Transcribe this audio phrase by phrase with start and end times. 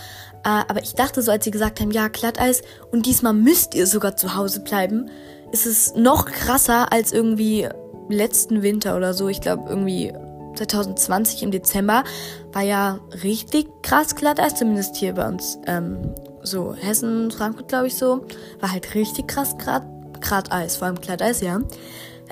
[0.45, 3.87] Äh, aber ich dachte so, als sie gesagt haben, ja, Glatteis und diesmal müsst ihr
[3.87, 5.11] sogar zu Hause bleiben,
[5.53, 7.69] ist es noch krasser als irgendwie
[8.09, 9.29] letzten Winter oder so.
[9.29, 10.13] Ich glaube irgendwie
[10.57, 12.05] 2020 im Dezember
[12.53, 15.59] war ja richtig krass Glatteis, zumindest hier bei uns.
[15.67, 18.25] Ähm, so Hessen, Frankfurt glaube ich so,
[18.61, 19.83] war halt richtig krass grad,
[20.21, 21.61] grad Eis, vor allem Glatteis, ja.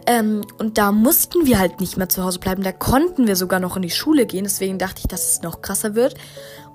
[0.06, 2.62] Ähm, und da mussten wir halt nicht mehr zu Hause bleiben.
[2.62, 4.44] Da konnten wir sogar noch in die Schule gehen.
[4.44, 6.14] Deswegen dachte ich, dass es noch krasser wird.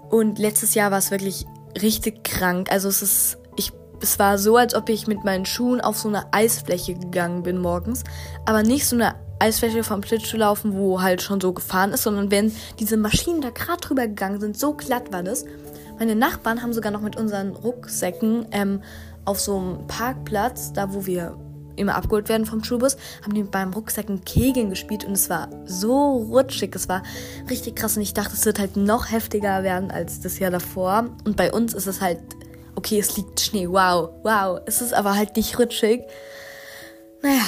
[0.10, 1.46] Und letztes Jahr war es wirklich
[1.82, 2.70] richtig krank.
[2.72, 3.72] Also es ist, ich,
[4.02, 7.58] es war so, als ob ich mit meinen Schuhen auf so eine Eisfläche gegangen bin
[7.58, 8.04] morgens.
[8.46, 10.02] Aber nicht so eine Eisfläche vom
[10.34, 14.40] laufen, wo halt schon so gefahren ist, sondern wenn diese Maschinen da gerade drüber gegangen
[14.40, 15.46] sind, so glatt war das.
[15.98, 18.82] Meine Nachbarn haben sogar noch mit unseren Rucksäcken ähm,
[19.26, 21.38] auf so einem Parkplatz, da wo wir
[21.76, 26.18] immer abgeholt werden vom Schulbus, haben die beim Rucksacken Kegeln gespielt und es war so
[26.18, 26.76] rutschig.
[26.76, 27.04] Es war
[27.50, 31.10] richtig krass und ich dachte, es wird halt noch heftiger werden als das Jahr davor.
[31.26, 32.20] Und bei uns ist es halt,
[32.76, 34.60] okay, es liegt Schnee, wow, wow.
[34.66, 36.04] Es ist aber halt nicht rutschig.
[37.22, 37.44] Naja,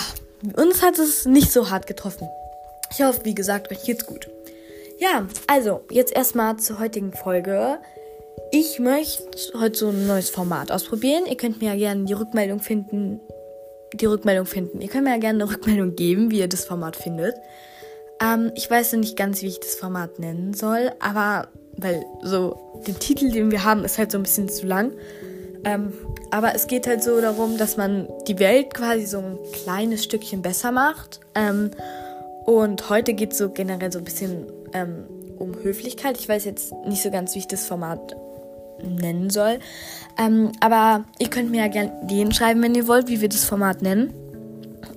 [0.56, 2.28] uns hat es nicht so hart getroffen.
[2.92, 4.30] Ich hoffe, wie gesagt, euch geht's gut.
[5.00, 7.80] Ja, also, jetzt erstmal zur heutigen Folge.
[8.52, 11.26] Ich möchte heute so ein neues Format ausprobieren.
[11.26, 13.20] Ihr könnt mir ja gerne die Rückmeldung finden,
[13.94, 14.82] die Rückmeldung finden.
[14.82, 17.36] Ihr könnt mir ja gerne eine Rückmeldung geben, wie ihr das Format findet.
[18.22, 22.82] Ähm, ich weiß noch nicht ganz, wie ich das Format nennen soll, aber weil so
[22.88, 24.92] der Titel, den wir haben, ist halt so ein bisschen zu lang.
[25.66, 25.94] Ähm,
[26.32, 30.42] aber es geht halt so darum, dass man die Welt quasi so ein kleines Stückchen
[30.42, 31.20] besser macht.
[31.36, 31.72] Ähm,
[32.46, 35.06] und heute geht es so generell so ein bisschen ähm,
[35.38, 36.18] um Höflichkeit.
[36.18, 38.16] Ich weiß jetzt nicht so ganz, wie ich das Format
[38.84, 39.60] nennen soll.
[40.18, 43.46] Ähm, aber ihr könnt mir ja gerne den schreiben, wenn ihr wollt, wie wir das
[43.46, 44.14] Format nennen.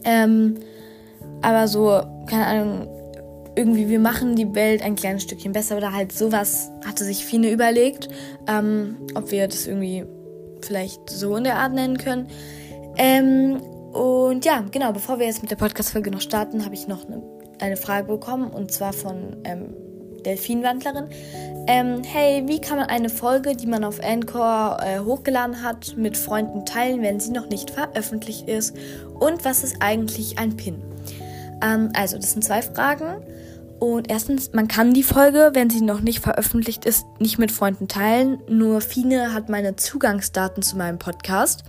[0.05, 0.57] Ähm,
[1.43, 2.89] aber so, keine Ahnung,
[3.57, 7.51] irgendwie, wir machen die Welt ein kleines Stückchen besser oder halt sowas hatte sich Fine
[7.51, 8.09] überlegt,
[8.47, 10.05] ähm, ob wir das irgendwie
[10.61, 12.29] vielleicht so in der Art nennen können.
[12.99, 13.61] Ähm,
[13.93, 17.23] und ja, genau, bevor wir jetzt mit der Podcast-Folge noch starten, habe ich noch eine,
[17.61, 19.75] eine, Frage bekommen und zwar von ähm,
[20.27, 21.07] Delfinwandlerin.
[21.69, 26.17] Ähm, hey, wie kann man eine Folge, die man auf Anchor äh, hochgeladen hat, mit
[26.17, 28.77] Freunden teilen, wenn sie noch nicht veröffentlicht ist?
[29.19, 30.83] Und was ist eigentlich ein Pin?
[31.63, 33.23] Ähm, also, das sind zwei Fragen.
[33.79, 37.89] Und erstens, man kann die Folge, wenn sie noch nicht veröffentlicht ist, nicht mit Freunden
[37.89, 38.39] teilen.
[38.49, 41.65] Nur Fine hat meine Zugangsdaten zu meinem Podcast.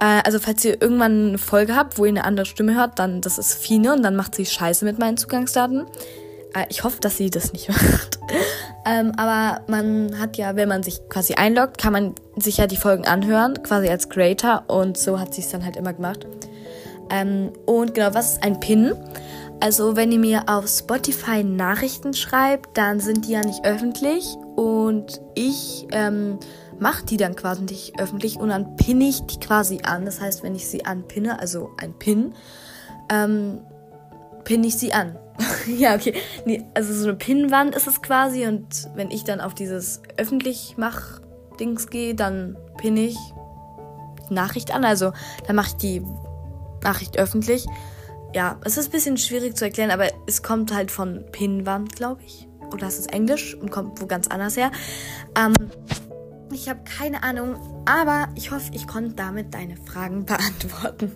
[0.00, 3.20] Äh, also falls ihr irgendwann eine Folge habt, wo ihr eine andere Stimme hört, dann
[3.20, 5.86] das ist Fine und dann macht sie Scheiße mit meinen Zugangsdaten.
[6.56, 8.18] Äh, ich hoffe, dass sie das nicht macht.
[8.84, 12.76] ähm, aber man hat ja, wenn man sich quasi einloggt, kann man sich ja die
[12.76, 14.64] Folgen anhören, quasi als Creator.
[14.68, 16.26] Und so hat sie es dann halt immer gemacht.
[17.10, 18.94] Ähm, und genau, was ist ein Pin?
[19.60, 24.36] Also, wenn ihr mir auf Spotify Nachrichten schreibt, dann sind die ja nicht öffentlich.
[24.54, 26.38] Und ich ähm,
[26.78, 30.04] mache die dann quasi nicht öffentlich und dann pinne ich die quasi an.
[30.04, 32.34] Das heißt, wenn ich sie anpinne, also ein Pin,
[33.10, 33.60] ähm,
[34.44, 35.16] pinne ich sie an.
[35.66, 36.14] ja, okay.
[36.44, 40.74] Nee, also so eine Pinnwand ist es quasi und wenn ich dann auf dieses öffentlich
[40.76, 41.20] mach
[41.58, 43.18] Dings gehe, dann pinne ich
[44.28, 44.84] die Nachricht an.
[44.84, 45.12] Also
[45.46, 46.02] dann mache ich die
[46.82, 47.66] Nachricht öffentlich.
[48.34, 52.22] Ja, es ist ein bisschen schwierig zu erklären, aber es kommt halt von Pinnwand, glaube
[52.24, 52.48] ich.
[52.72, 54.70] Oder es ist Englisch und kommt wo ganz anders her.
[55.36, 55.54] Ähm,
[56.52, 57.56] ich habe keine Ahnung,
[57.86, 61.12] aber ich hoffe, ich konnte damit deine Fragen beantworten.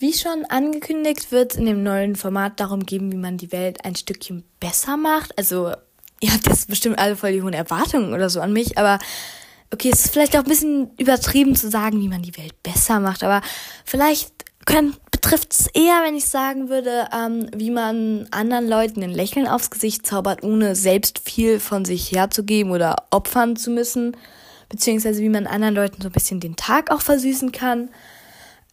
[0.00, 3.84] Wie schon angekündigt, wird es in dem neuen Format darum gehen, wie man die Welt
[3.84, 5.36] ein Stückchen besser macht.
[5.36, 5.74] Also,
[6.20, 8.98] ihr habt jetzt bestimmt alle voll die hohen Erwartungen oder so an mich, aber
[9.70, 12.98] okay, es ist vielleicht auch ein bisschen übertrieben zu sagen, wie man die Welt besser
[12.98, 13.42] macht, aber
[13.84, 14.32] vielleicht
[15.10, 19.70] betrifft es eher, wenn ich sagen würde, ähm, wie man anderen Leuten ein Lächeln aufs
[19.70, 24.16] Gesicht zaubert, ohne selbst viel von sich herzugeben oder opfern zu müssen,
[24.70, 27.90] beziehungsweise wie man anderen Leuten so ein bisschen den Tag auch versüßen kann.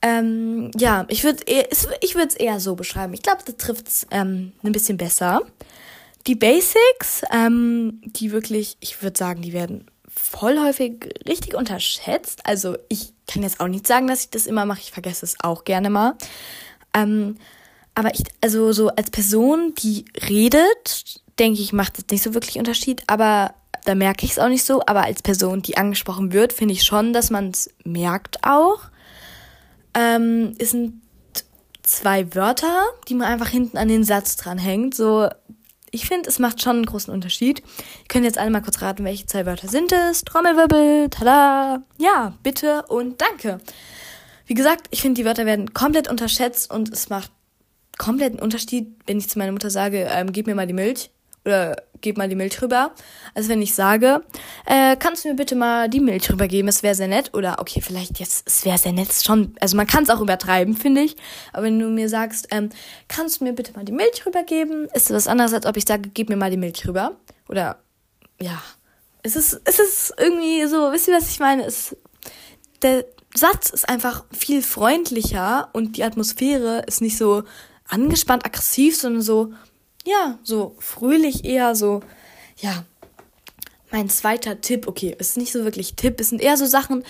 [0.02, 3.14] Ähm, ja, ich würde ich würde es eher so beschreiben.
[3.14, 5.42] Ich glaube, das trifft es ähm, ein bisschen besser.
[6.28, 12.46] Die Basics, ähm, die wirklich, ich würde sagen, die werden voll häufig richtig unterschätzt.
[12.46, 14.82] Also ich kann jetzt auch nicht sagen, dass ich das immer mache.
[14.82, 16.16] Ich vergesse es auch gerne mal.
[16.94, 17.38] Ähm,
[17.96, 22.60] aber ich, also so als Person, die redet, denke ich, macht es nicht so wirklich
[22.60, 23.04] Unterschied.
[23.08, 23.54] Aber
[23.86, 24.82] da merke ich es auch nicht so.
[24.86, 28.82] Aber als Person, die angesprochen wird, finde ich schon, dass man es merkt auch
[29.98, 31.02] ähm, es sind
[31.82, 34.94] zwei Wörter, die man einfach hinten an den Satz dranhängt.
[34.94, 35.28] So,
[35.90, 37.60] ich finde, es macht schon einen großen Unterschied.
[37.60, 40.24] Ihr könnt jetzt alle mal kurz raten, welche zwei Wörter sind es.
[40.24, 41.82] Trommelwirbel, tada.
[41.98, 43.60] Ja, bitte und danke.
[44.46, 47.32] Wie gesagt, ich finde, die Wörter werden komplett unterschätzt und es macht
[47.98, 51.10] komplett einen Unterschied, wenn ich zu meiner Mutter sage, ähm, gib mir mal die Milch
[51.48, 52.92] oder gib mal die Milch rüber.
[53.34, 54.22] Also wenn ich sage,
[54.66, 57.34] äh, kannst du mir bitte mal die Milch rübergeben, es wäre sehr nett.
[57.34, 60.76] Oder okay, vielleicht jetzt, es wäre sehr nett, schon, also man kann es auch übertreiben,
[60.76, 61.16] finde ich.
[61.54, 62.70] Aber wenn du mir sagst, ähm,
[63.08, 65.86] kannst du mir bitte mal die Milch rübergeben, ist das was anderes, als ob ich
[65.88, 67.16] sage, gib mir mal die Milch rüber.
[67.48, 67.80] Oder
[68.42, 68.62] ja,
[69.24, 71.66] es ist, es ist irgendwie so, wisst ihr, was ich meine?
[71.66, 71.96] Es,
[72.82, 77.44] der Satz ist einfach viel freundlicher und die Atmosphäre ist nicht so
[77.88, 79.54] angespannt, aggressiv, sondern so,
[80.08, 82.02] ja, so fröhlich eher so,
[82.58, 82.86] ja.
[83.92, 87.04] Mein zweiter Tipp, okay, ist nicht so wirklich Tipp, es sind eher so Sachen,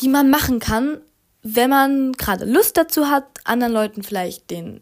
[0.00, 1.00] die man machen kann,
[1.42, 4.80] wenn man gerade Lust dazu hat, anderen Leuten vielleicht den,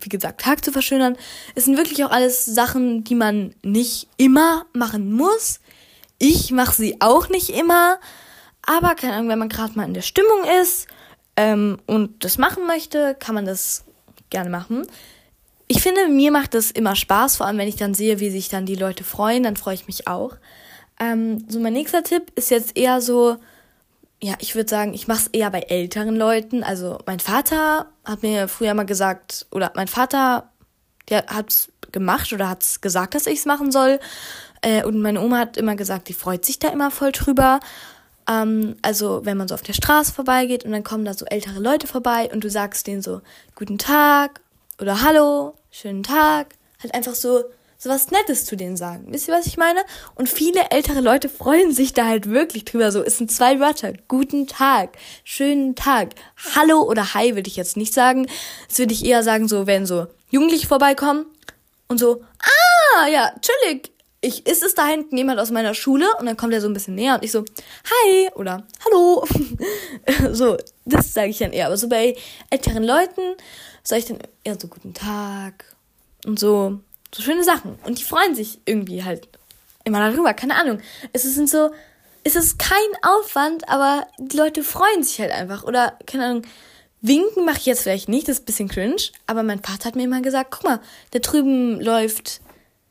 [0.00, 1.16] wie gesagt, Tag zu verschönern.
[1.54, 5.60] Es sind wirklich auch alles Sachen, die man nicht immer machen muss.
[6.18, 7.98] Ich mache sie auch nicht immer,
[8.62, 10.86] aber keine Ahnung, wenn man gerade mal in der Stimmung ist
[11.36, 13.84] ähm, und das machen möchte, kann man das
[14.30, 14.86] gerne machen
[15.68, 18.48] ich finde, mir macht es immer Spaß, vor allem wenn ich dann sehe, wie sich
[18.48, 20.36] dann die Leute freuen, dann freue ich mich auch.
[21.00, 23.36] Ähm, so mein nächster Tipp ist jetzt eher so,
[24.22, 26.62] ja, ich würde sagen, ich mache es eher bei älteren Leuten.
[26.62, 30.50] Also mein Vater hat mir früher mal gesagt, oder mein Vater,
[31.08, 33.98] der hat's gemacht oder hat's gesagt, dass ich's machen soll.
[34.62, 37.60] Äh, und meine Oma hat immer gesagt, die freut sich da immer voll drüber.
[38.28, 41.60] Ähm, also wenn man so auf der Straße vorbeigeht und dann kommen da so ältere
[41.60, 43.20] Leute vorbei und du sagst denen so,
[43.54, 44.40] guten Tag
[44.80, 47.44] oder Hallo, schönen Tag, halt einfach so,
[47.78, 49.06] so was Nettes zu denen sagen.
[49.08, 49.80] Wisst ihr, was ich meine?
[50.14, 52.92] Und viele ältere Leute freuen sich da halt wirklich drüber.
[52.92, 53.94] So, es sind zwei Wörter.
[54.08, 56.10] Guten Tag, schönen Tag.
[56.54, 58.26] Hallo oder Hi würde ich jetzt nicht sagen.
[58.68, 61.24] Das würde ich eher sagen, so, wenn so Jugendliche vorbeikommen
[61.88, 63.92] und so, ah, ja, chillig.
[64.22, 66.06] Ich, ist es da hinten jemand aus meiner Schule?
[66.18, 67.44] Und dann kommt er so ein bisschen näher und ich so,
[67.84, 69.24] hi oder hallo.
[70.32, 71.66] so, das sage ich dann eher.
[71.66, 72.16] Aber so bei
[72.50, 73.36] älteren Leuten
[73.86, 75.64] sage ich dann eher so guten Tag
[76.24, 76.80] und so,
[77.14, 77.78] so schöne Sachen.
[77.84, 79.28] Und die freuen sich irgendwie halt
[79.84, 80.80] immer darüber, keine Ahnung.
[81.12, 81.70] Es sind so,
[82.24, 85.62] es ist kein Aufwand, aber die Leute freuen sich halt einfach.
[85.62, 86.42] Oder, keine Ahnung,
[87.00, 88.96] winken mache ich jetzt vielleicht nicht, das ist ein bisschen cringe,
[89.28, 90.80] aber mein Vater hat mir immer gesagt, guck mal,
[91.12, 92.40] da drüben läuft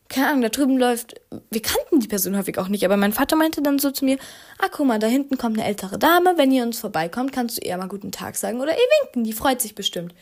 [0.08, 1.16] keine Ahnung, da drüben läuft,
[1.50, 4.18] wir kannten die Person häufig auch nicht, aber mein Vater meinte dann so zu mir,
[4.60, 7.62] ah, guck mal, da hinten kommt eine ältere Dame, wenn ihr uns vorbeikommt, kannst du
[7.66, 10.14] eher mal guten Tag sagen oder eh winken, die freut sich bestimmt.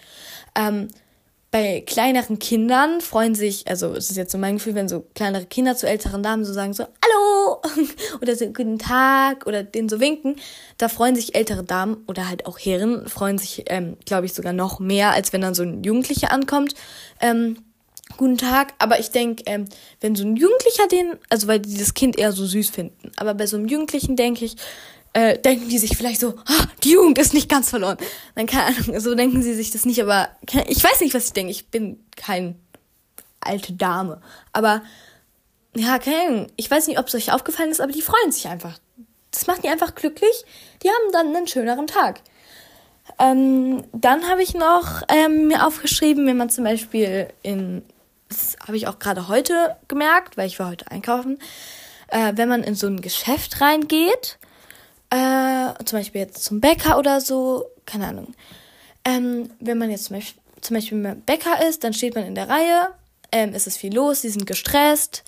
[0.56, 0.88] Ähm,
[1.54, 5.46] bei kleineren Kindern freuen sich, also es ist jetzt so mein Gefühl, wenn so kleinere
[5.46, 7.62] Kinder zu älteren Damen so sagen so, hallo,
[8.22, 10.38] oder so guten Tag, oder denen so winken,
[10.80, 14.52] da freuen sich ältere Damen oder halt auch Herren, freuen sich, ähm, glaube ich, sogar
[14.52, 16.74] noch mehr, als wenn dann so ein Jugendlicher ankommt.
[17.22, 17.58] Ähm,
[18.18, 18.74] guten Tag.
[18.80, 19.66] Aber ich denke, ähm,
[20.02, 23.34] wenn so ein Jugendlicher den, also weil die das Kind eher so süß finden, aber
[23.34, 24.56] bei so einem Jugendlichen denke ich,
[25.14, 27.98] äh, denken die sich vielleicht so, ah, die Jugend ist nicht ganz verloren.
[28.36, 30.30] Dann keine Ahnung, so denken sie sich das nicht, aber
[30.68, 31.52] ich weiß nicht, was ich denke.
[31.52, 32.60] Ich bin kein
[33.40, 34.22] alte Dame.
[34.52, 34.82] Aber
[35.76, 36.48] ja, keine Ahnung.
[36.56, 38.80] Ich weiß nicht, ob es euch aufgefallen ist, aber die freuen sich einfach.
[39.32, 40.46] Das macht die einfach glücklich.
[40.84, 42.22] Die haben dann einen schöneren Tag.
[43.20, 47.84] Ähm, dann habe ich noch ähm, mir aufgeschrieben, wenn man zum Beispiel in
[48.34, 51.40] das habe ich auch gerade heute gemerkt, weil ich war heute einkaufen,
[52.08, 54.38] äh, wenn man in so ein Geschäft reingeht,
[55.10, 58.34] äh, zum Beispiel jetzt zum Bäcker oder so, keine Ahnung.
[59.06, 62.50] Ähm, wenn man jetzt zum Beispiel, zum Beispiel Bäcker ist, dann steht man in der
[62.50, 62.90] Reihe,
[63.32, 65.24] ähm, es ist viel los, die sind gestresst,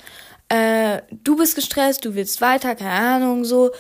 [0.50, 3.72] äh, du bist gestresst, du willst weiter, keine Ahnung, so.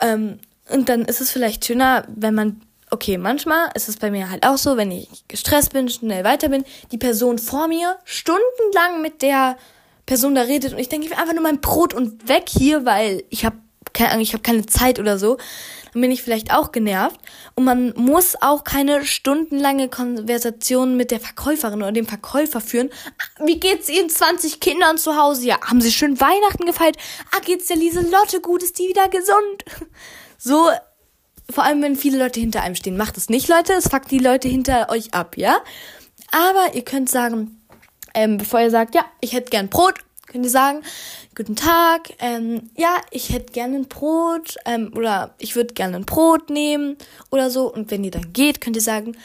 [0.00, 2.62] Ähm, und dann ist es vielleicht schöner, wenn man
[2.92, 6.50] okay, manchmal ist es bei mir halt auch so, wenn ich gestresst bin, schnell weiter
[6.50, 9.56] bin, die Person vor mir stundenlang mit der
[10.04, 12.84] Person da redet und ich denke, ich will einfach nur mein Brot und weg hier,
[12.84, 13.56] weil ich habe
[13.92, 15.38] keine ich habe keine Zeit oder so.
[15.92, 17.20] Dann bin ich vielleicht auch genervt
[17.54, 22.90] und man muss auch keine stundenlange Konversation mit der Verkäuferin oder dem Verkäufer führen.
[23.18, 25.46] Ah, wie geht's Ihren 20 Kindern zu Hause?
[25.46, 26.96] Ja, haben Sie schön Weihnachten gefeiert?
[27.34, 28.62] Ah, geht's der Lieselotte gut?
[28.62, 29.64] Ist die wieder gesund?
[30.44, 30.70] So
[31.52, 32.96] vor allem wenn viele Leute hinter einem stehen.
[32.96, 33.74] Macht es nicht, Leute.
[33.74, 35.58] Es fuckt die Leute hinter euch ab, ja?
[36.30, 37.60] Aber ihr könnt sagen,
[38.14, 39.94] ähm, bevor ihr sagt, ja, ich hätte gern Brot,
[40.26, 40.82] könnt ihr sagen,
[41.36, 46.06] guten Tag, ähm, ja, ich hätte gerne ein Brot ähm, oder ich würde gerne ein
[46.06, 46.96] Brot nehmen
[47.30, 47.72] oder so.
[47.72, 49.16] Und wenn ihr dann geht, könnt ihr sagen,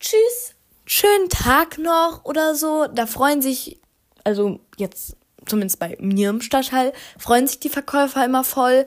[0.00, 2.86] tschüss, schönen Tag noch oder so.
[2.86, 3.80] Da freuen sich,
[4.24, 8.86] also jetzt zumindest bei mir im Stadtteil, freuen sich die Verkäufer immer voll.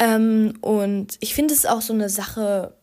[0.00, 2.74] Ähm, und ich finde es auch so eine Sache,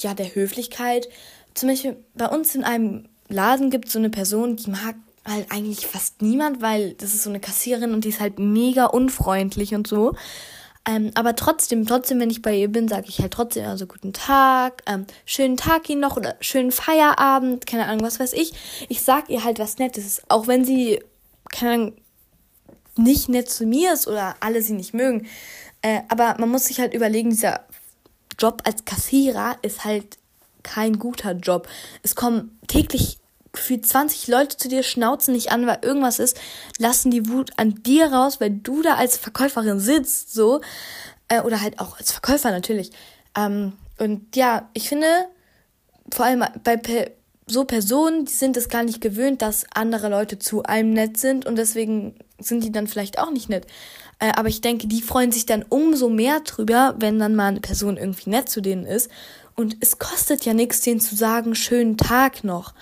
[0.00, 1.08] ja, der Höflichkeit.
[1.54, 4.94] Zum Beispiel bei uns in einem Laden gibt es so eine Person, die mag
[5.24, 8.86] halt eigentlich fast niemand, weil das ist so eine Kassiererin und die ist halt mega
[8.86, 10.14] unfreundlich und so.
[10.86, 14.12] Ähm, aber trotzdem, trotzdem, wenn ich bei ihr bin, sage ich halt trotzdem also guten
[14.12, 18.52] Tag, ähm, schönen Tag Ihnen noch oder schönen Feierabend, keine Ahnung, was weiß ich.
[18.88, 21.00] Ich sag ihr halt was Nettes, auch wenn sie,
[21.50, 21.92] keine Ahnung,
[22.96, 25.26] nicht nett zu mir ist oder alle sie nicht mögen.
[25.82, 27.60] Äh, aber man muss sich halt überlegen, dieser
[28.38, 30.18] Job als Kassierer ist halt
[30.62, 31.68] kein guter Job.
[32.02, 33.18] Es kommen täglich
[33.52, 36.38] gefühlt 20 Leute zu dir, schnauzen nicht an, weil irgendwas ist,
[36.78, 40.60] lassen die Wut an dir raus, weil du da als Verkäuferin sitzt, so.
[41.28, 42.90] Äh, oder halt auch als Verkäufer natürlich.
[43.36, 45.06] Ähm, und ja, ich finde,
[46.12, 47.12] vor allem bei Pe
[47.50, 51.46] so Personen, die sind es gar nicht gewöhnt, dass andere Leute zu einem nett sind
[51.46, 53.66] und deswegen sind die dann vielleicht auch nicht nett.
[54.18, 57.60] Äh, aber ich denke, die freuen sich dann umso mehr drüber, wenn dann mal eine
[57.60, 59.10] Person irgendwie nett zu denen ist.
[59.54, 62.74] Und es kostet ja nichts, denen zu sagen, schönen Tag noch.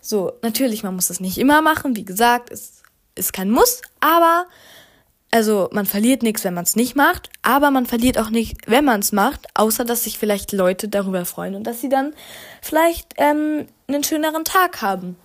[0.00, 1.96] So, natürlich, man muss das nicht immer machen.
[1.96, 2.82] Wie gesagt, es
[3.14, 4.46] ist kein Muss, aber
[5.30, 8.84] also man verliert nichts, wenn man es nicht macht, aber man verliert auch nicht, wenn
[8.84, 12.14] man es macht, außer dass sich vielleicht Leute darüber freuen und dass sie dann
[12.62, 15.16] vielleicht ähm, einen schöneren Tag haben.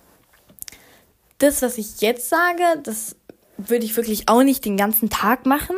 [1.38, 3.16] Das, was ich jetzt sage, das
[3.56, 5.76] würde ich wirklich auch nicht den ganzen Tag machen.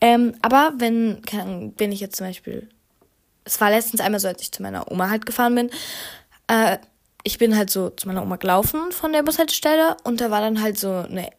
[0.00, 1.22] Ähm, aber wenn,
[1.78, 2.68] wenn ich jetzt zum Beispiel,
[3.44, 5.70] es war letztens einmal so, als ich zu meiner Oma halt gefahren bin,
[6.48, 6.78] äh,
[7.24, 10.60] ich bin halt so zu meiner Oma gelaufen von der Bushaltestelle und da war dann
[10.60, 11.30] halt so eine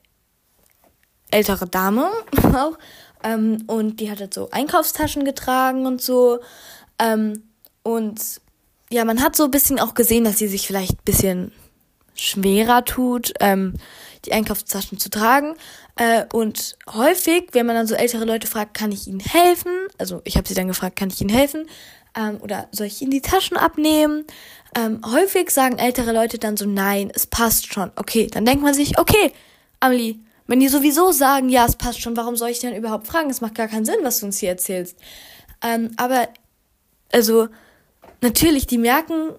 [1.30, 2.10] ältere Dame
[2.56, 2.78] auch
[3.24, 6.40] ähm, und die hat halt so Einkaufstaschen getragen und so
[7.00, 7.44] ähm,
[7.84, 8.42] und
[8.90, 11.52] ja, man hat so ein bisschen auch gesehen, dass sie sich vielleicht ein bisschen
[12.16, 13.74] schwerer tut, ähm,
[14.26, 15.56] die Einkaufstaschen zu tragen.
[15.96, 19.72] Äh, und häufig, wenn man dann so ältere Leute fragt, kann ich ihnen helfen?
[19.98, 21.68] Also ich habe sie dann gefragt, kann ich ihnen helfen?
[22.16, 24.26] Ähm, oder soll ich ihnen die Taschen abnehmen?
[24.76, 27.92] Ähm, häufig sagen ältere Leute dann so, nein, es passt schon.
[27.96, 29.32] Okay, dann denkt man sich, okay,
[29.80, 33.30] Amelie, wenn die sowieso sagen, ja, es passt schon, warum soll ich denn überhaupt fragen?
[33.30, 34.98] Es macht gar keinen Sinn, was du uns hier erzählst.
[35.64, 36.28] Ähm, aber,
[37.12, 37.48] also,
[38.22, 39.32] natürlich, die merken,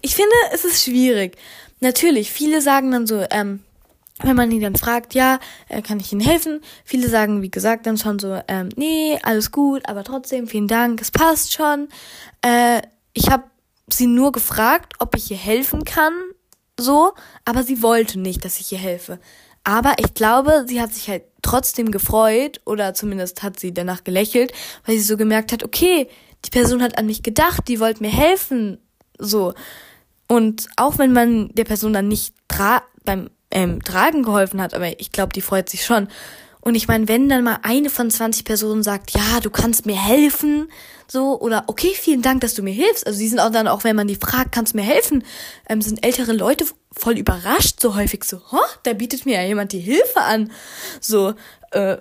[0.00, 1.36] ich finde, es ist schwierig.
[1.80, 3.62] Natürlich, viele sagen dann so, ähm,
[4.24, 5.38] wenn man ihn dann fragt, ja,
[5.68, 6.60] äh, kann ich Ihnen helfen?
[6.84, 11.00] Viele sagen, wie gesagt, dann schon so, ähm, nee, alles gut, aber trotzdem, vielen Dank,
[11.00, 11.88] es passt schon.
[12.42, 13.44] Äh, ich habe
[13.90, 16.12] sie nur gefragt, ob ich ihr helfen kann,
[16.78, 17.12] so,
[17.44, 19.18] aber sie wollte nicht, dass ich ihr helfe.
[19.64, 24.52] Aber ich glaube, sie hat sich halt trotzdem gefreut oder zumindest hat sie danach gelächelt,
[24.86, 26.08] weil sie so gemerkt hat, okay,
[26.44, 28.78] die Person hat an mich gedacht, die wollte mir helfen,
[29.18, 29.54] so.
[30.26, 32.34] Und auch wenn man der Person dann nicht
[33.04, 36.08] beim ähm, Tragen geholfen hat, aber ich glaube, die freut sich schon.
[36.60, 40.00] Und ich meine, wenn dann mal eine von 20 Personen sagt, ja, du kannst mir
[40.00, 40.68] helfen,
[41.08, 43.06] so, oder okay, vielen Dank, dass du mir hilfst.
[43.06, 45.24] Also die sind auch dann, auch wenn man die fragt, kannst du mir helfen,
[45.68, 49.72] ähm, sind ältere Leute voll überrascht, so häufig so, oh, da bietet mir ja jemand
[49.72, 50.50] die Hilfe an.
[51.00, 51.34] So,
[51.72, 51.98] äh,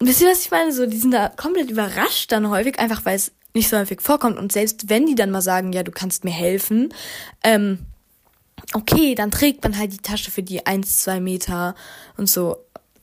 [0.00, 0.72] wisst ihr, was ich meine?
[0.72, 4.38] So, die sind da komplett überrascht dann häufig, einfach weil es nicht so häufig vorkommt.
[4.38, 6.94] Und selbst wenn die dann mal sagen, ja, du kannst mir helfen,
[7.42, 7.80] ähm,
[8.72, 11.74] okay, dann trägt man halt die Tasche für die eins, zwei Meter
[12.16, 12.56] und so.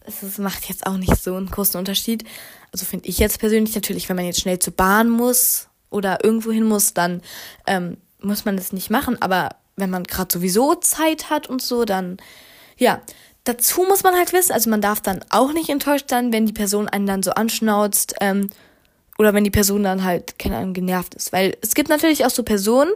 [0.06, 2.24] Es macht jetzt auch nicht so einen großen Unterschied.
[2.72, 6.51] Also finde ich jetzt persönlich natürlich, wenn man jetzt schnell zur Bahn muss oder irgendwo
[6.51, 7.22] hin muss, dann
[7.68, 9.22] ähm, muss man das nicht machen.
[9.22, 12.18] Aber wenn man gerade sowieso Zeit hat und so, dann
[12.77, 13.01] ja,
[13.44, 16.53] dazu muss man halt wissen, also man darf dann auch nicht enttäuscht sein, wenn die
[16.53, 18.50] Person einen dann so anschnauzt, ähm,
[19.22, 21.32] oder wenn die Person dann halt, keine Ahnung, genervt ist.
[21.32, 22.92] Weil es gibt natürlich auch so Personen,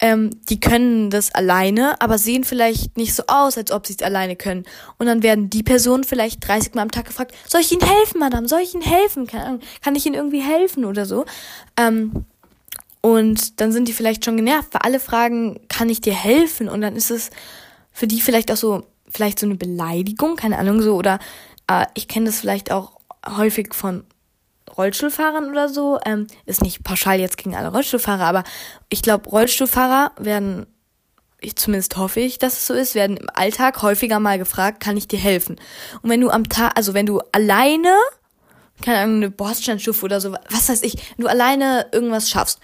[0.00, 4.02] ähm, die können das alleine, aber sehen vielleicht nicht so aus, als ob sie es
[4.02, 4.64] alleine können.
[4.98, 8.18] Und dann werden die Personen vielleicht 30 Mal am Tag gefragt, soll ich Ihnen helfen,
[8.18, 8.48] Madame?
[8.48, 9.26] Soll ich Ihnen helfen?
[9.26, 11.24] Keine Ahnung, kann ich Ihnen irgendwie helfen oder so?
[11.78, 12.26] Ähm,
[13.00, 16.68] und dann sind die vielleicht schon genervt, weil alle fragen, kann ich dir helfen?
[16.68, 17.30] Und dann ist es
[17.92, 21.18] für die vielleicht auch so, vielleicht so eine Beleidigung, keine Ahnung, so, oder
[21.66, 22.92] äh, ich kenne das vielleicht auch
[23.26, 24.04] häufig von
[24.76, 25.98] Rollstuhlfahrern oder so.
[26.04, 28.44] Ähm, ist nicht pauschal jetzt gegen alle Rollstuhlfahrer, aber
[28.88, 30.66] ich glaube, Rollstuhlfahrer werden,
[31.40, 34.96] ich zumindest hoffe ich, dass es so ist, werden im Alltag häufiger mal gefragt, kann
[34.96, 35.56] ich dir helfen?
[36.02, 37.94] Und wenn du am Tag, also wenn du alleine,
[38.82, 42.60] keine Ahnung, eine Bordsteinstufe oder so, was weiß ich, wenn du alleine irgendwas schaffst,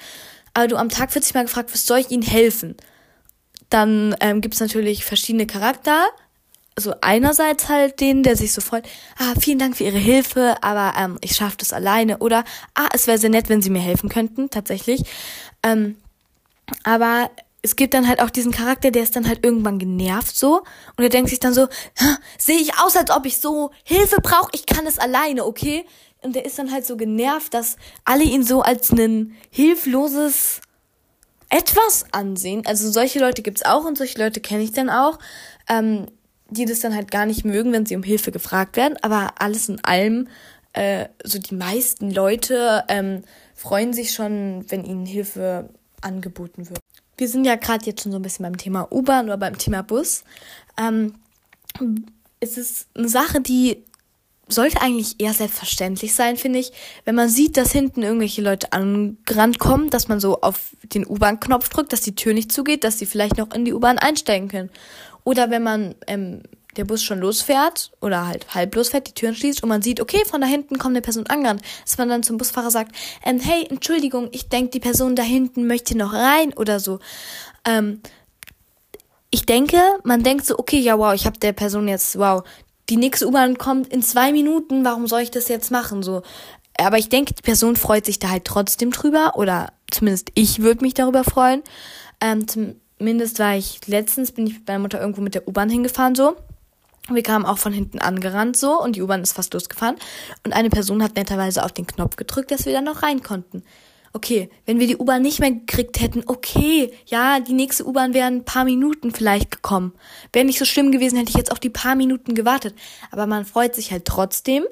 [0.54, 2.76] aber du am Tag 40 Mal gefragt wirst, soll ich ihnen helfen?
[3.70, 6.06] Dann ähm, gibt es natürlich verschiedene Charakter,
[6.80, 8.86] so einerseits halt den, der sich so freut,
[9.18, 12.18] ah, vielen Dank für Ihre Hilfe, aber ähm, ich schaffe das alleine.
[12.18, 12.44] Oder,
[12.74, 15.02] ah, es wäre sehr nett, wenn Sie mir helfen könnten, tatsächlich.
[15.62, 15.96] Ähm,
[16.84, 17.30] aber
[17.62, 20.62] es gibt dann halt auch diesen Charakter, der ist dann halt irgendwann genervt so
[20.96, 21.66] und er denkt sich dann so,
[22.38, 25.84] sehe ich aus, als ob ich so Hilfe brauche, ich kann es alleine, okay?
[26.20, 30.60] Und der ist dann halt so genervt, dass alle ihn so als ein hilfloses
[31.48, 32.66] etwas ansehen.
[32.66, 35.18] Also solche Leute gibt's auch und solche Leute kenne ich dann auch.
[35.68, 36.06] Ähm,
[36.50, 38.96] die das dann halt gar nicht mögen, wenn sie um Hilfe gefragt werden.
[39.02, 40.28] Aber alles in allem,
[40.72, 43.22] äh, so die meisten Leute ähm,
[43.54, 45.68] freuen sich schon, wenn ihnen Hilfe
[46.00, 46.80] angeboten wird.
[47.16, 49.82] Wir sind ja gerade jetzt schon so ein bisschen beim Thema U-Bahn oder beim Thema
[49.82, 50.22] Bus.
[50.78, 51.14] Ähm,
[52.40, 53.84] es ist eine Sache, die
[54.48, 56.72] sollte eigentlich eher selbstverständlich sein, finde ich.
[57.04, 61.68] Wenn man sieht, dass hinten irgendwelche Leute angerannt kommen, dass man so auf den U-Bahn-Knopf
[61.68, 64.70] drückt, dass die Tür nicht zugeht, dass sie vielleicht noch in die U-Bahn einsteigen können.
[65.28, 66.40] Oder wenn man ähm,
[66.78, 70.22] der Bus schon losfährt oder halt halb losfährt, die Türen schließt und man sieht, okay,
[70.24, 73.66] von da hinten kommt eine Person angerannt, dass man dann zum Busfahrer sagt, ähm, hey,
[73.68, 76.98] Entschuldigung, ich denke, die Person da hinten möchte noch rein oder so.
[77.66, 78.00] Ähm,
[79.28, 82.42] ich denke, man denkt so, okay, ja, wow, ich habe der Person jetzt, wow,
[82.88, 86.02] die nächste U-Bahn kommt in zwei Minuten, warum soll ich das jetzt machen?
[86.02, 86.22] So.
[86.78, 90.82] Aber ich denke, die Person freut sich da halt trotzdem drüber oder zumindest ich würde
[90.82, 91.62] mich darüber freuen.
[92.18, 95.70] Ähm, zum, zumindest war ich letztens, bin ich mit meiner Mutter irgendwo mit der U-Bahn
[95.70, 96.36] hingefahren so.
[97.10, 99.96] Wir kamen auch von hinten angerannt so und die U-Bahn ist fast losgefahren.
[100.44, 103.62] Und eine Person hat netterweise auf den Knopf gedrückt, dass wir dann noch rein konnten.
[104.12, 108.26] Okay, wenn wir die U-Bahn nicht mehr gekriegt hätten, okay, ja, die nächste U-Bahn wäre
[108.26, 109.92] ein paar Minuten vielleicht gekommen.
[110.32, 112.74] Wäre nicht so schlimm gewesen, hätte ich jetzt auch die paar Minuten gewartet.
[113.10, 114.64] Aber man freut sich halt trotzdem,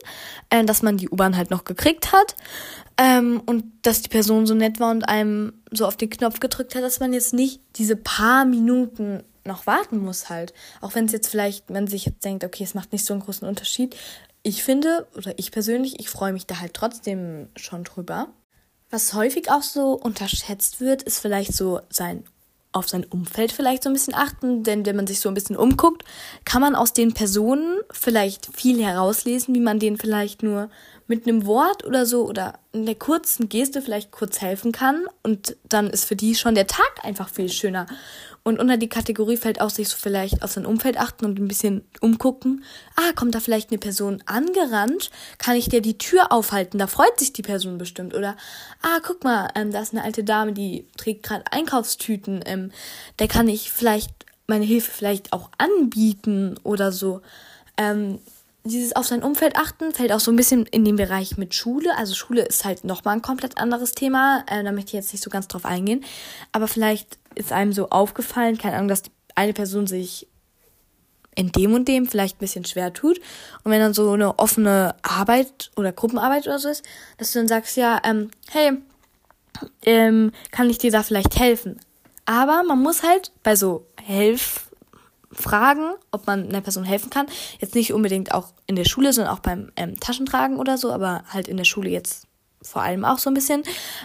[0.51, 2.35] äh, dass man die U-Bahn halt noch gekriegt hat.
[2.99, 6.75] Ähm, und dass die Person so nett war und einem so auf den Knopf gedrückt
[6.75, 10.55] hat, dass man jetzt nicht diese paar Minuten noch warten muss halt.
[10.81, 13.23] Auch wenn es jetzt vielleicht, man sich jetzt denkt, okay, es macht nicht so einen
[13.23, 13.97] großen Unterschied.
[14.43, 18.29] Ich finde, oder ich persönlich, ich freue mich da halt trotzdem schon drüber.
[18.91, 22.25] Was häufig auch so unterschätzt wird, ist vielleicht so sein
[22.77, 25.57] auf sein Umfeld vielleicht so ein bisschen achten, denn wenn man sich so ein bisschen
[25.57, 26.05] umguckt,
[26.45, 30.69] kann man aus den Personen vielleicht viel herauslesen, wie man denen vielleicht nur
[31.09, 35.57] mit einem Wort oder so oder in der kurzen Geste vielleicht kurz helfen kann und
[35.69, 37.87] dann ist für die schon der Tag einfach viel schöner.
[38.43, 41.49] Und unter die Kategorie fällt auch sich so vielleicht auf sein Umfeld achten und ein
[41.49, 42.63] bisschen umgucken.
[42.95, 45.11] Ah, kommt da vielleicht eine Person angerannt?
[45.39, 46.79] Kann ich dir die Tür aufhalten?
[46.79, 48.15] Da freut sich die Person bestimmt.
[48.15, 48.37] Oder,
[48.83, 52.41] ah, guck mal, ähm, da ist eine alte Dame, die trägt gerade Einkaufstüten.
[52.47, 52.71] Ähm,
[53.19, 54.13] der kann ich vielleicht
[54.47, 57.23] meine Hilfe vielleicht auch anbieten oder so.
[57.77, 58.21] Ähm,
[58.67, 61.97] dieses auf sein Umfeld achten fällt auch so ein bisschen in den Bereich mit Schule.
[61.97, 64.45] Also Schule ist halt nochmal ein komplett anderes Thema.
[64.49, 66.05] Äh, da möchte ich jetzt nicht so ganz drauf eingehen.
[66.53, 69.03] Aber vielleicht ist einem so aufgefallen, keine Ahnung, dass
[69.35, 70.27] eine Person sich
[71.35, 73.19] in dem und dem vielleicht ein bisschen schwer tut.
[73.63, 76.85] Und wenn dann so eine offene Arbeit oder Gruppenarbeit oder so ist,
[77.19, 78.73] dass du dann sagst, ja, ähm, hey,
[79.85, 81.79] ähm, kann ich dir da vielleicht helfen?
[82.25, 83.87] Aber man muss halt bei so
[85.37, 87.27] Helffragen, ob man einer Person helfen kann,
[87.61, 91.25] jetzt nicht unbedingt auch in der Schule, sondern auch beim ähm, Taschentragen oder so, aber
[91.29, 92.27] halt in der Schule jetzt
[92.63, 93.63] vor allem auch so ein bisschen,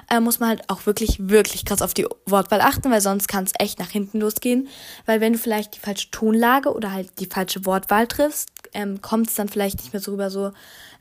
[0.09, 3.45] äh, muss man halt auch wirklich, wirklich krass auf die Wortwahl achten, weil sonst kann
[3.45, 4.67] es echt nach hinten losgehen.
[5.07, 9.29] Weil wenn du vielleicht die falsche Tonlage oder halt die falsche Wortwahl triffst, ähm, kommt
[9.29, 10.51] es dann vielleicht nicht mehr so rüber so,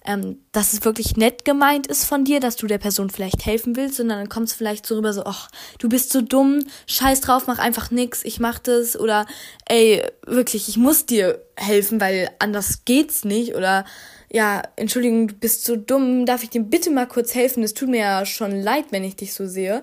[0.07, 3.77] ähm, dass es wirklich nett gemeint ist von dir, dass du der Person vielleicht helfen
[3.77, 7.21] willst, sondern dann kommt es vielleicht so rüber so, ach, du bist so dumm, scheiß
[7.21, 9.27] drauf, mach einfach nix, ich mach das oder
[9.67, 13.85] ey, wirklich, ich muss dir helfen, weil anders geht's nicht oder
[14.33, 17.65] ja, Entschuldigung, du bist so dumm, darf ich dir bitte mal kurz helfen?
[17.65, 19.83] Es tut mir ja schon leid, wenn ich dich so sehe.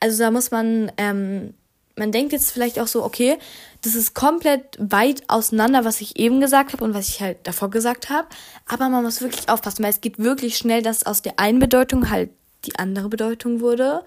[0.00, 1.54] Also da muss man ähm,
[1.96, 3.38] man denkt jetzt vielleicht auch so, okay,
[3.82, 7.70] das ist komplett weit auseinander, was ich eben gesagt habe und was ich halt davor
[7.70, 8.26] gesagt habe.
[8.66, 12.10] Aber man muss wirklich aufpassen, weil es geht wirklich schnell, dass aus der einen Bedeutung
[12.10, 12.30] halt
[12.64, 14.02] die andere Bedeutung wurde.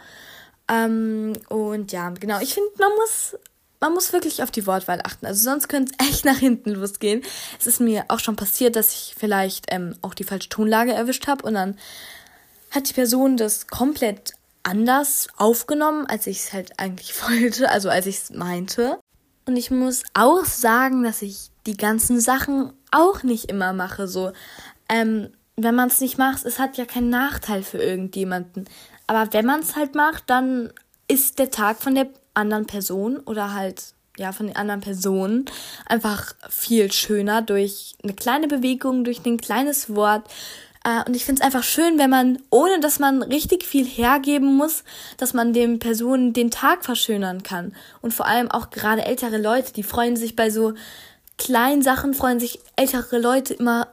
[0.70, 3.38] Ähm, und ja, genau, ich finde, man muss,
[3.80, 5.26] man muss wirklich auf die Wortwahl achten.
[5.26, 7.22] Also sonst könnte es echt nach hinten losgehen.
[7.60, 11.28] Es ist mir auch schon passiert, dass ich vielleicht ähm, auch die falsche Tonlage erwischt
[11.28, 11.78] habe und dann
[12.72, 14.34] hat die Person das komplett
[14.68, 19.00] anders aufgenommen, als ich es halt eigentlich wollte, also als ich es meinte.
[19.46, 24.08] Und ich muss auch sagen, dass ich die ganzen Sachen auch nicht immer mache.
[24.08, 24.34] So,
[24.90, 28.66] ähm, wenn man es nicht macht, es hat ja keinen Nachteil für irgendjemanden.
[29.08, 30.72] Aber wenn man es halt macht, dann
[31.08, 35.46] ist der Tag von der anderen Person oder halt ja von den anderen Personen
[35.86, 40.30] einfach viel schöner durch eine kleine Bewegung, durch ein kleines Wort,
[41.06, 44.84] und ich finde es einfach schön, wenn man, ohne dass man richtig viel hergeben muss,
[45.18, 47.76] dass man den Personen den Tag verschönern kann.
[48.02, 50.74] Und vor allem auch gerade ältere Leute, die freuen sich bei so
[51.38, 53.90] kleinen Sachen, freuen sich ältere Leute immer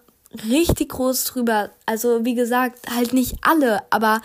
[0.49, 1.71] richtig groß drüber.
[1.85, 4.21] Also wie gesagt, halt nicht alle, aber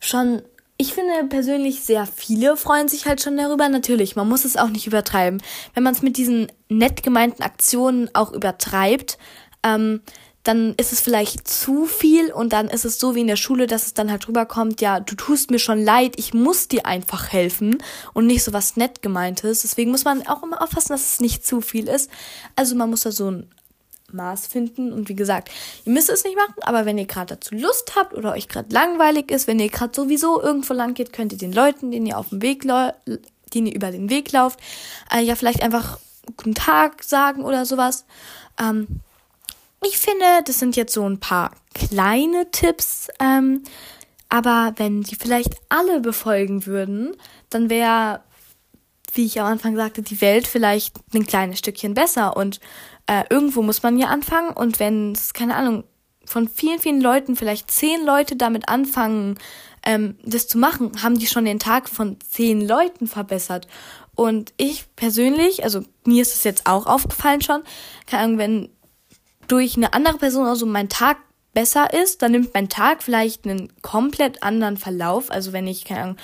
[0.00, 0.42] schon
[0.76, 3.68] ich finde persönlich sehr viele freuen sich halt schon darüber.
[3.68, 5.42] Natürlich, man muss es auch nicht übertreiben.
[5.74, 9.18] Wenn man es mit diesen nett gemeinten Aktionen auch übertreibt,
[9.62, 10.00] ähm,
[10.42, 13.66] dann ist es vielleicht zu viel und dann ist es so wie in der Schule,
[13.66, 17.30] dass es dann halt rüberkommt, ja, du tust mir schon leid, ich muss dir einfach
[17.30, 17.78] helfen
[18.14, 19.62] und nicht so was nett gemeintes.
[19.62, 22.10] Deswegen muss man auch immer aufpassen, dass es nicht zu viel ist.
[22.56, 23.50] Also man muss da so ein
[24.12, 25.50] Maß finden und wie gesagt,
[25.84, 28.72] ihr müsst es nicht machen, aber wenn ihr gerade dazu Lust habt oder euch gerade
[28.72, 32.18] langweilig ist, wenn ihr gerade sowieso irgendwo lang geht, könnt ihr den Leuten, denen ihr
[32.18, 32.62] auf dem Weg
[33.54, 34.60] den ihr über den Weg lauft,
[35.12, 35.98] äh, ja vielleicht einfach
[36.36, 38.04] guten Tag sagen oder sowas.
[38.58, 39.00] Ähm,
[39.82, 43.62] ich finde, das sind jetzt so ein paar kleine Tipps, ähm,
[44.28, 47.16] aber wenn die vielleicht alle befolgen würden,
[47.50, 48.22] dann wäre,
[49.12, 52.36] wie ich am Anfang sagte, die Welt vielleicht ein kleines Stückchen besser.
[52.36, 52.60] Und
[53.06, 54.50] äh, irgendwo muss man ja anfangen.
[54.50, 55.84] Und wenn es, keine Ahnung,
[56.24, 59.36] von vielen, vielen Leuten, vielleicht zehn Leute damit anfangen,
[59.84, 63.66] ähm, das zu machen, haben die schon den Tag von zehn Leuten verbessert.
[64.14, 67.62] Und ich persönlich, also mir ist es jetzt auch aufgefallen schon,
[68.06, 68.68] keine Ahnung, wenn
[69.50, 71.18] durch eine andere Person also mein Tag
[71.52, 75.30] besser ist, dann nimmt mein Tag vielleicht einen komplett anderen Verlauf.
[75.30, 76.16] Also wenn ich, keine Ahnung,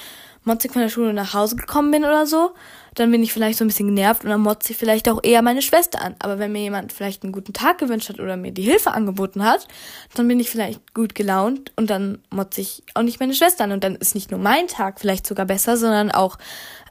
[0.44, 2.52] motzig von der Schule nach Hause gekommen bin oder so,
[2.94, 5.42] dann bin ich vielleicht so ein bisschen genervt und dann motze ich vielleicht auch eher
[5.42, 6.14] meine Schwester an.
[6.20, 9.44] Aber wenn mir jemand vielleicht einen guten Tag gewünscht hat oder mir die Hilfe angeboten
[9.44, 9.66] hat,
[10.14, 13.72] dann bin ich vielleicht gut gelaunt und dann motze ich auch nicht meine Schwester an.
[13.72, 16.38] Und dann ist nicht nur mein Tag vielleicht sogar besser, sondern auch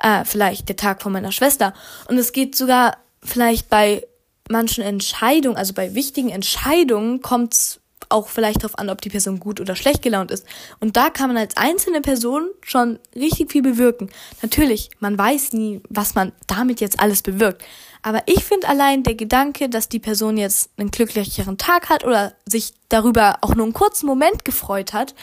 [0.01, 1.73] äh, vielleicht der Tag von meiner Schwester.
[2.09, 4.05] Und es geht sogar vielleicht bei
[4.49, 7.79] manchen Entscheidungen, also bei wichtigen Entscheidungen, kommt es
[8.09, 10.45] auch vielleicht darauf an, ob die Person gut oder schlecht gelaunt ist.
[10.79, 14.09] Und da kann man als einzelne Person schon richtig viel bewirken.
[14.41, 17.63] Natürlich, man weiß nie, was man damit jetzt alles bewirkt.
[18.03, 22.33] Aber ich finde allein der Gedanke, dass die Person jetzt einen glücklicheren Tag hat oder
[22.45, 25.15] sich darüber auch nur einen kurzen Moment gefreut hat,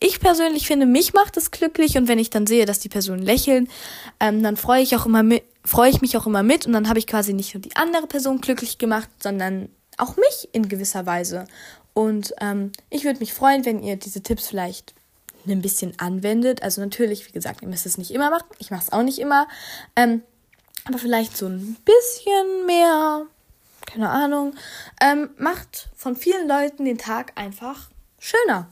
[0.00, 3.22] ich persönlich finde, mich macht es glücklich und wenn ich dann sehe, dass die Personen
[3.22, 3.68] lächeln,
[4.20, 6.88] ähm, dann freue ich auch immer mit, freue ich mich auch immer mit und dann
[6.88, 11.06] habe ich quasi nicht nur die andere Person glücklich gemacht, sondern auch mich in gewisser
[11.06, 11.46] Weise.
[11.94, 14.94] Und ähm, ich würde mich freuen, wenn ihr diese Tipps vielleicht
[15.46, 16.62] ein bisschen anwendet.
[16.62, 18.46] Also natürlich, wie gesagt, ihr müsst es nicht immer machen.
[18.58, 19.48] Ich mache es auch nicht immer.
[19.96, 20.22] Ähm,
[20.84, 23.26] aber vielleicht so ein bisschen mehr,
[23.86, 24.54] keine Ahnung,
[25.00, 28.68] ähm, macht von vielen Leuten den Tag einfach schöner.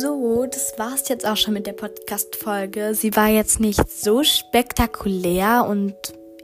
[0.00, 2.94] So, das war's jetzt auch schon mit der Podcast-Folge.
[2.94, 5.92] Sie war jetzt nicht so spektakulär und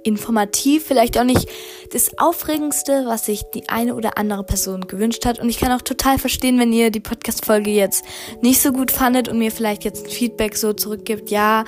[0.03, 1.49] informativ, vielleicht auch nicht
[1.93, 5.38] das Aufregendste, was sich die eine oder andere Person gewünscht hat.
[5.38, 8.05] Und ich kann auch total verstehen, wenn ihr die Podcast-Folge jetzt
[8.43, 11.31] nicht so gut fandet und mir vielleicht jetzt ein Feedback so zurückgibt.
[11.31, 11.64] Ja,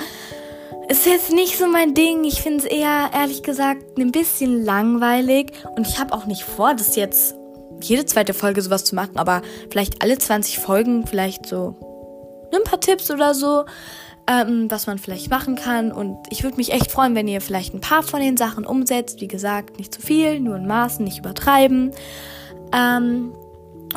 [0.89, 2.25] ist jetzt nicht so mein Ding.
[2.25, 5.53] Ich finde es eher, ehrlich gesagt, ein bisschen langweilig.
[5.77, 7.37] Und ich habe auch nicht vor, das jetzt
[7.83, 11.77] jede zweite Folge sowas zu machen, aber vielleicht alle 20 Folgen vielleicht so
[12.55, 13.65] ein paar Tipps oder so,
[14.29, 15.93] ähm, was man vielleicht machen kann.
[15.93, 19.21] Und ich würde mich echt freuen, wenn ihr vielleicht ein paar von den Sachen umsetzt.
[19.21, 21.93] Wie gesagt, nicht zu viel, nur in Maßen, nicht übertreiben.
[22.73, 23.33] Ähm,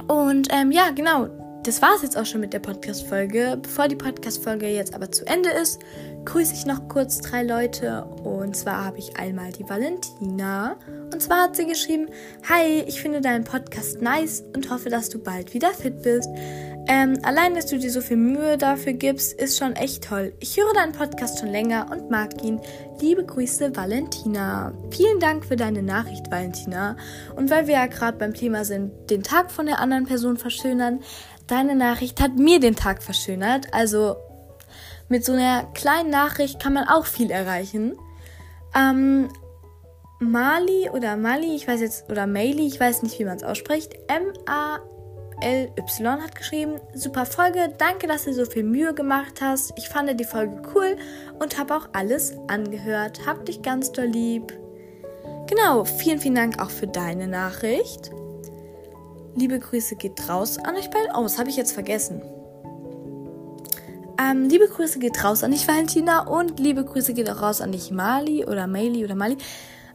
[0.08, 1.28] und ähm, ja, genau.
[1.64, 3.60] Das war es jetzt auch schon mit der Podcast-Folge.
[3.62, 5.80] Bevor die Podcast-Folge jetzt aber zu Ende ist,
[6.26, 8.04] grüße ich noch kurz drei Leute.
[8.24, 10.78] Und zwar habe ich einmal die Valentina.
[11.12, 12.08] Und zwar hat sie geschrieben,
[12.48, 16.30] Hi, ich finde deinen Podcast nice und hoffe, dass du bald wieder fit bist.
[16.88, 20.34] Ähm, allein, dass du dir so viel Mühe dafür gibst, ist schon echt toll.
[20.40, 22.60] Ich höre deinen Podcast schon länger und mag ihn.
[23.00, 24.74] Liebe Grüße, Valentina.
[24.90, 26.98] Vielen Dank für deine Nachricht, Valentina.
[27.36, 31.02] Und weil wir ja gerade beim Thema sind, den Tag von der anderen Person verschönern,
[31.46, 33.68] deine Nachricht hat mir den Tag verschönert.
[33.72, 34.16] Also
[35.10, 37.98] mit so einer kleinen Nachricht kann man auch viel erreichen.
[38.76, 39.30] Ähm,
[40.20, 43.96] Mali oder Mali, ich weiß jetzt, oder Maili, ich weiß nicht, wie man es ausspricht.
[44.08, 44.92] M-A-L-Y
[46.22, 46.80] hat geschrieben.
[46.94, 49.74] Super Folge, danke, dass du so viel Mühe gemacht hast.
[49.78, 50.98] Ich fand die Folge cool
[51.40, 53.26] und habe auch alles angehört.
[53.26, 54.54] Hab dich ganz doll lieb.
[55.48, 58.12] Genau, vielen, vielen Dank auch für deine Nachricht.
[59.36, 61.10] Liebe Grüße geht raus an euch beide.
[61.16, 62.22] Oh, das habe ich jetzt vergessen.
[64.20, 66.28] Ähm, liebe Grüße geht raus an dich, Valentina.
[66.28, 69.38] Und liebe Grüße geht auch raus an dich, Mali oder Maili oder Mali.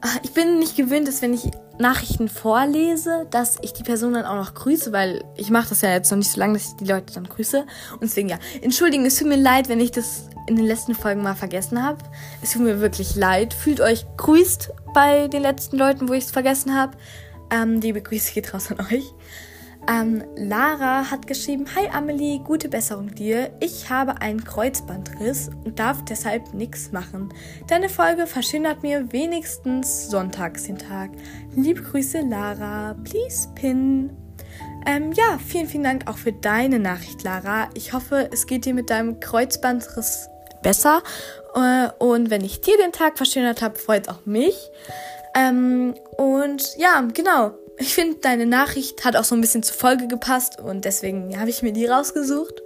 [0.00, 4.24] Ah, ich bin nicht gewöhnt, dass wenn ich Nachrichten vorlese, dass ich die Person dann
[4.24, 6.76] auch noch grüße, weil ich mache das ja jetzt noch nicht so lange, dass ich
[6.76, 7.66] die Leute dann grüße.
[7.92, 11.22] Und deswegen ja, entschuldigen, es tut mir leid, wenn ich das in den letzten Folgen
[11.22, 11.98] mal vergessen habe.
[12.42, 13.52] Es tut mir wirklich leid.
[13.52, 16.96] Fühlt euch grüßt bei den letzten Leuten, wo ich es vergessen habe.
[17.50, 19.04] Ähm, liebe Grüße geht raus an euch.
[19.86, 23.50] Ähm, Lara hat geschrieben, Hi Amelie, gute Besserung dir.
[23.60, 27.32] Ich habe einen Kreuzbandriss und darf deshalb nichts machen.
[27.66, 31.10] Deine Folge verschönert mir wenigstens sonntags den Tag.
[31.54, 34.10] Liebe Grüße Lara, please pin.
[34.86, 37.68] Ähm, ja, vielen, vielen Dank auch für deine Nachricht, Lara.
[37.74, 40.28] Ich hoffe, es geht dir mit deinem Kreuzbandriss
[40.62, 41.02] besser.
[41.54, 44.56] Äh, und wenn ich dir den Tag verschönert habe, freut auch mich.
[45.34, 50.06] Ähm, und ja, genau ich finde, deine Nachricht hat auch so ein bisschen zur Folge
[50.06, 52.62] gepasst und deswegen habe ich mir die rausgesucht.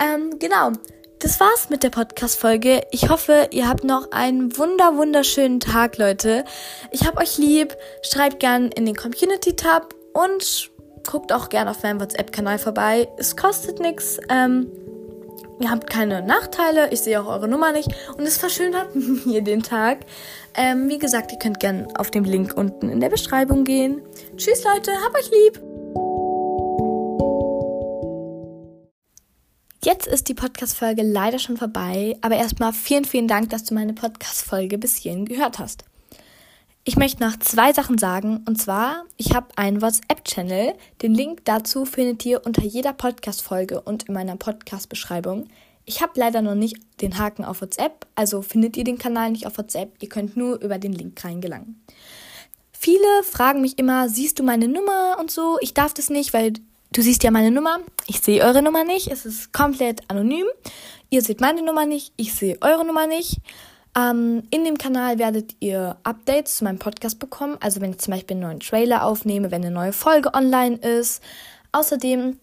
[0.00, 0.72] Ähm, genau.
[1.18, 2.80] Das war's mit der Podcast-Folge.
[2.92, 6.44] Ich hoffe, ihr habt noch einen wunder, wunderschönen Tag, Leute.
[6.92, 7.76] Ich hab euch lieb.
[8.02, 10.70] Schreibt gern in den Community-Tab und
[11.06, 13.08] guckt auch gern auf meinem WhatsApp-Kanal vorbei.
[13.18, 14.18] Es kostet nichts.
[14.30, 14.70] Ähm,
[15.60, 16.90] ihr habt keine Nachteile.
[16.90, 17.88] Ich sehe auch eure Nummer nicht.
[18.16, 18.94] Und es verschönert
[19.26, 19.98] mir den Tag.
[20.54, 24.02] Ähm, wie gesagt, ihr könnt gerne auf den Link unten in der Beschreibung gehen.
[24.36, 25.60] Tschüss Leute, hab euch lieb!
[29.82, 33.94] Jetzt ist die Podcast-Folge leider schon vorbei, aber erstmal vielen, vielen Dank, dass du meine
[33.94, 35.84] Podcast-Folge bis hierhin gehört hast.
[36.82, 40.72] Ich möchte noch zwei Sachen sagen, und zwar, ich habe einen WhatsApp-Channel.
[41.02, 45.48] Den Link dazu findet ihr unter jeder Podcast-Folge und in meiner Podcast-Beschreibung.
[45.84, 49.46] Ich habe leider noch nicht den Haken auf WhatsApp, also findet ihr den Kanal nicht
[49.46, 49.92] auf WhatsApp.
[50.00, 51.84] Ihr könnt nur über den Link reingelangen.
[52.72, 55.58] Viele fragen mich immer, siehst du meine Nummer und so?
[55.60, 56.54] Ich darf das nicht, weil
[56.92, 57.80] du siehst ja meine Nummer.
[58.06, 59.08] Ich sehe eure Nummer nicht.
[59.08, 60.46] Es ist komplett anonym.
[61.10, 62.14] Ihr seht meine Nummer nicht.
[62.16, 63.36] Ich sehe eure Nummer nicht.
[63.96, 67.56] Ähm, in dem Kanal werdet ihr Updates zu meinem Podcast bekommen.
[67.60, 71.22] Also wenn ich zum Beispiel einen neuen Trailer aufnehme, wenn eine neue Folge online ist.
[71.72, 72.38] Außerdem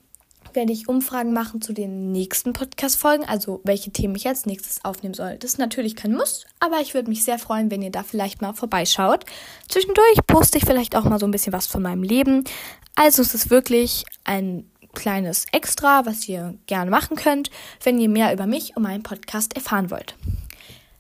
[0.54, 5.14] werde ich Umfragen machen zu den nächsten Podcast-Folgen, also welche Themen ich als nächstes aufnehmen
[5.14, 5.38] soll.
[5.38, 8.42] Das ist natürlich kein Muss, aber ich würde mich sehr freuen, wenn ihr da vielleicht
[8.42, 9.26] mal vorbeischaut.
[9.68, 12.44] Zwischendurch poste ich vielleicht auch mal so ein bisschen was von meinem Leben.
[12.96, 17.52] Also es ist wirklich ein kleines Extra, was ihr gerne machen könnt,
[17.84, 20.16] wenn ihr mehr über mich und meinen Podcast erfahren wollt.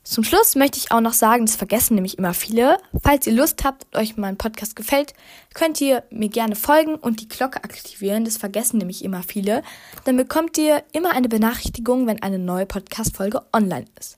[0.09, 2.77] Zum Schluss möchte ich auch noch sagen, das vergessen nämlich immer viele.
[3.03, 5.13] Falls ihr Lust habt und euch mein Podcast gefällt,
[5.53, 8.23] könnt ihr mir gerne folgen und die Glocke aktivieren.
[8.23, 9.63] Das vergessen nämlich immer viele.
[10.05, 14.15] Dann bekommt ihr immer eine Benachrichtigung, wenn eine neue Podcast-Folge online ist.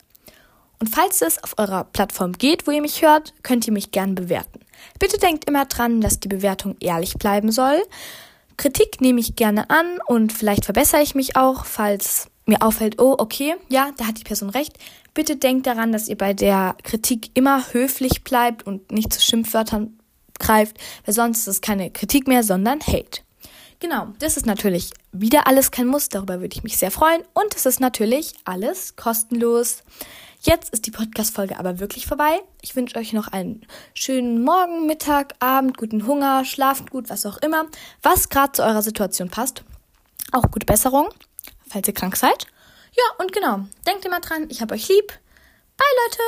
[0.80, 4.14] Und falls es auf eurer Plattform geht, wo ihr mich hört, könnt ihr mich gerne
[4.14, 4.60] bewerten.
[5.00, 7.82] Bitte denkt immer dran, dass die Bewertung ehrlich bleiben soll.
[8.58, 13.16] Kritik nehme ich gerne an und vielleicht verbessere ich mich auch, falls mir auffällt, oh,
[13.18, 14.78] okay, ja, da hat die Person recht.
[15.20, 20.00] Bitte denkt daran, dass ihr bei der Kritik immer höflich bleibt und nicht zu Schimpfwörtern
[20.40, 23.20] greift, weil sonst ist es keine Kritik mehr, sondern Hate.
[23.82, 27.54] Genau, das ist natürlich wieder alles kein Muss, darüber würde ich mich sehr freuen und
[27.54, 29.84] es ist natürlich alles kostenlos.
[30.40, 32.40] Jetzt ist die Podcast-Folge aber wirklich vorbei.
[32.62, 37.40] Ich wünsche euch noch einen schönen Morgen, Mittag, Abend, guten Hunger, schlaft gut, was auch
[37.40, 37.66] immer,
[38.02, 39.66] was gerade zu eurer Situation passt.
[40.32, 41.10] Auch gute Besserung
[41.70, 42.48] falls ihr krank seid.
[43.00, 45.14] Ja, und genau, denkt immer dran, ich hab euch lieb.
[45.78, 46.22] Bye, Leute!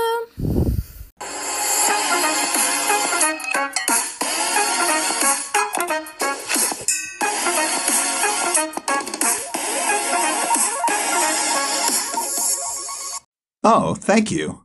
[13.63, 14.61] Oh, thank you.